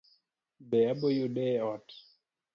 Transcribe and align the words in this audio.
Be 0.69 0.79
aboyude 0.91 1.43
e 1.57 1.61
ot? 1.73 1.87